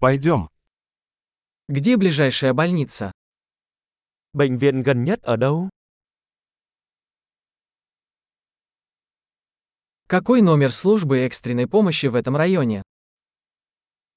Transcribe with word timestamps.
Пойдем. 0.00 0.48
Где 1.66 1.96
ближайшая 1.96 2.52
больница? 2.54 3.10
Bệnh 4.32 4.58
viện 4.58 4.82
gần 4.82 5.04
nhất 5.04 5.22
ở 5.22 5.36
đâu? 5.36 5.68
Какой 10.08 10.40
номер 10.40 10.70
службы 10.72 11.18
экстренной 11.18 11.66
помощи 11.66 12.06
в 12.06 12.14
этом 12.14 12.36
районе? 12.36 12.82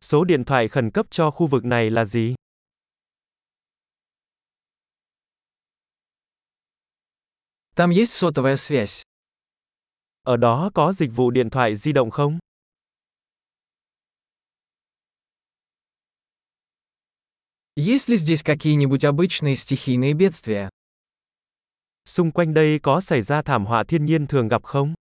Số 0.01 0.23
điện 0.23 0.45
thoại 0.45 0.67
khẩn 0.67 0.91
cấp 0.91 1.05
cho 1.09 1.31
khu 1.31 1.47
vực 1.47 1.65
này 1.65 1.89
là 1.89 2.05
gì? 2.05 2.35
Там 7.75 7.89
есть 7.89 8.13
сотовая 8.13 8.55
связь. 8.55 9.01
Ở 10.23 10.37
đó 10.37 10.71
có 10.73 10.93
dịch 10.93 11.11
vụ 11.15 11.31
điện 11.31 11.49
thoại 11.49 11.75
di 11.75 11.91
động 11.91 12.11
không? 12.11 12.39
Есть 17.77 18.09
ли 18.09 18.17
здесь 18.17 18.43
какие-нибудь 18.43 19.05
обычные 19.05 19.55
стихийные 19.55 20.13
бедствия? 20.13 20.69
Xung 22.03 22.31
quanh 22.31 22.53
đây 22.53 22.79
có 22.79 22.99
xảy 23.01 23.21
ra 23.21 23.41
thảm 23.41 23.65
họa 23.65 23.83
thiên 23.83 24.05
nhiên 24.05 24.27
thường 24.27 24.47
gặp 24.47 24.63
không? 24.63 24.93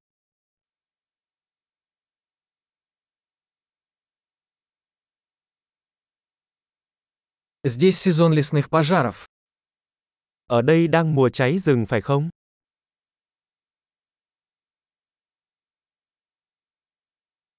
Здесь 7.64 7.98
сезон 7.98 8.33
лесных 8.33 8.70
пожаров. 8.70 9.27
Ở 10.47 10.62
đây 10.62 10.89
đang 10.89 11.14
mùa 11.14 11.28
cháy 11.28 11.59
rừng 11.59 11.87
phải 11.87 12.00
không? 12.00 12.30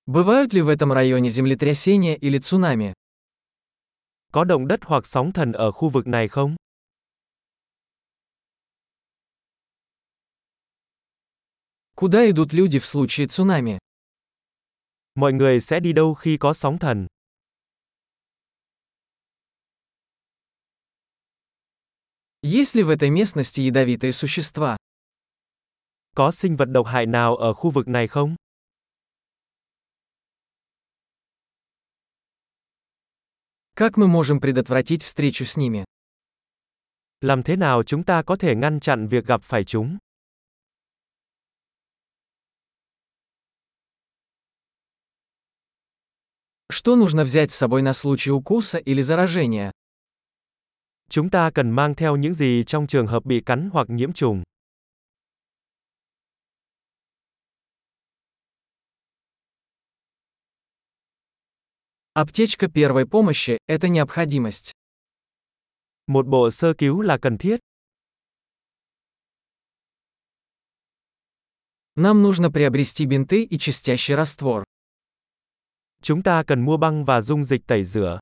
Бывают 0.06 0.54
ли 0.54 0.62
в 0.62 0.70
этом 0.70 0.94
районе 0.94 1.30
землетрясения 1.30 2.16
или 2.16 2.40
цунами? 2.40 2.94
Có 4.33 4.45
động 4.45 4.69
đất 4.69 4.81
hoặc 4.83 5.07
sóng 5.07 5.33
thần 5.33 5.53
ở 5.53 5.73
khu 5.73 5.89
vực 5.89 6.07
này 6.07 6.29
không? 6.29 6.57
Куда 11.95 12.31
идут 12.31 12.53
люди 12.53 12.79
в 12.79 12.85
случае 12.85 13.27
цунами? 13.27 13.79
Mọi 15.15 15.33
người 15.33 15.61
sẽ 15.61 15.81
đi 15.81 15.93
đâu 15.93 16.15
khi 16.15 16.37
có 16.37 16.53
sóng 16.55 16.79
thần? 16.79 17.07
Есть 22.43 22.75
ли 22.75 22.83
в 22.83 22.91
этой 22.91 23.11
местности 23.11 23.61
ядовитые 23.61 24.13
существа? 24.13 24.77
Có 26.15 26.31
sinh 26.31 26.57
vật 26.57 26.69
độc 26.69 26.87
hại 26.87 27.07
nào 27.07 27.37
ở 27.37 27.55
khu 27.55 27.71
vực 27.71 27.89
này 27.89 28.09
không? 28.09 28.37
Как 33.82 33.98
мы 33.98 34.08
можем 34.08 34.40
предотвратить 34.40 35.02
встречу 35.02 35.44
с 35.44 35.58
ними? 35.58 35.86
Làm 37.22 37.44
thế 37.44 37.56
nào 37.56 37.84
chúng 37.84 38.04
ta 38.04 38.22
có 38.22 38.36
thể 38.36 38.56
ngăn 38.56 38.80
chặn 38.80 39.08
việc 39.08 39.26
gặp 39.26 39.42
phải 39.44 39.64
chúng? 39.64 39.98
Что 46.70 46.96
нужно 46.96 47.24
взять 47.24 47.52
с 47.52 47.56
собой 47.56 47.82
на 47.82 47.94
случай 47.94 48.32
укуса 48.32 48.78
или 48.78 49.02
заражения? 49.02 49.72
Chúng 51.10 51.30
ta 51.30 51.50
cần 51.52 51.72
mang 51.72 51.96
theo 51.96 52.16
những 52.16 52.34
gì 52.34 52.64
trong 52.64 52.88
trường 52.88 53.08
hợp 53.08 53.26
bị 53.26 53.42
cắn 53.42 53.70
hoặc 53.74 53.90
nhiễm 53.90 54.14
trùng? 54.14 54.44
Аптечка 62.14 62.68
первой 62.68 63.06
помощи– 63.08 63.58
это 63.68 63.88
необходимость. 63.88 64.74
Một 66.08 66.28
bộ 66.28 66.50
sơ 66.52 66.74
cứu 66.74 67.02
là 67.02 67.18
cần 67.18 67.38
thiết. 67.38 67.60
Нам 71.96 72.22
нужно 72.22 72.52
приобрести 72.52 73.06
бинты 73.06 73.44
и 73.44 73.58
чистящий 73.58 74.14
раствор. 74.16 74.66
Chúng 76.02 76.22
ta 76.22 76.44
cần 76.44 76.66
mua 76.66 76.78
băng 76.78 77.06
và 77.06 77.22
dung 77.22 77.44
dịch 77.46 77.66
tẩy 77.68 77.84
rửa. 77.84 78.20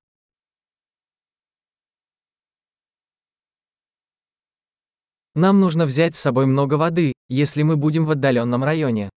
Нам 5.34 5.60
нужно 5.60 5.86
взять 5.86 6.14
с 6.14 6.20
собой 6.20 6.46
много 6.46 6.76
воды, 6.76 7.14
если 7.28 7.64
мы 7.64 7.76
будем 7.76 8.06
в 8.06 8.12
отдаленном 8.12 8.64
районе. 8.64 9.10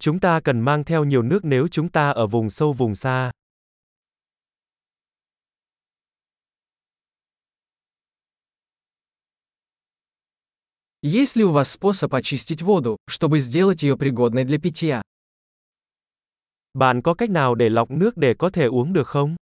Chúng 0.00 0.20
ta 0.20 0.40
cần 0.40 0.60
mang 0.60 0.84
theo 0.84 1.04
nhiều 1.04 1.22
nước 1.22 1.44
nếu 1.44 1.68
chúng 1.68 1.88
ta 1.88 2.10
ở 2.10 2.26
vùng 2.26 2.50
sâu 2.50 2.72
vùng 2.72 2.94
xa. 2.94 3.30
Есть 11.02 11.36
ли 11.36 11.44
у 11.44 11.52
вас 11.52 11.70
способ 11.70 12.14
очистить 12.14 12.62
воду, 12.62 12.98
чтобы 13.08 13.38
сделать 13.38 13.82
ее 13.82 13.96
пригодной 13.96 14.44
для 14.44 14.58
питья? 14.58 15.02
Bạn 16.74 17.02
có 17.02 17.14
cách 17.14 17.30
nào 17.30 17.54
để 17.54 17.68
lọc 17.68 17.90
nước 17.90 18.16
để 18.16 18.34
có 18.38 18.50
thể 18.50 18.66
uống 18.66 18.92
được 18.92 19.06
không? 19.06 19.36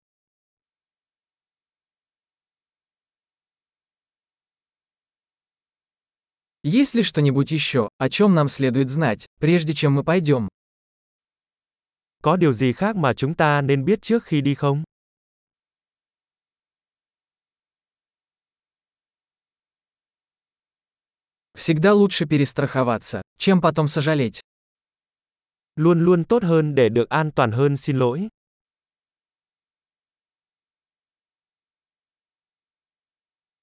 Есть 6.65 6.95
ли 6.95 7.03
что-нибудь 7.03 7.51
еще, 7.51 7.89
о 7.99 8.09
чем 8.09 8.35
нам 8.35 8.47
следует 8.47 8.89
знать, 8.89 9.27
прежде 9.41 9.75
чем 9.75 9.95
мы 9.95 10.05
пойдем? 10.05 10.49
Có 12.23 12.37
điều 12.37 12.53
gì 12.53 12.73
khác 12.73 12.97
mà 12.97 13.13
chúng 13.15 13.35
ta 13.35 13.61
nên 13.61 13.85
biết 13.85 14.03
trước 14.03 14.25
khi 14.25 14.41
đi 14.41 14.55
không? 14.55 14.85
Всегда 21.55 21.95
лучше 21.95 22.27
перестраховаться, 22.27 23.23
чем 23.39 23.61
потом 23.61 23.89
сожалеть. 23.89 24.41
Luôn 25.77 26.05
luôn 26.05 26.25
tốt 26.25 26.43
hơn 26.43 26.75
để 26.75 26.89
được 26.89 27.09
an 27.09 27.31
toàn 27.33 27.53
hơn 27.53 27.77
xin 27.77 27.99
lỗi. 27.99 28.29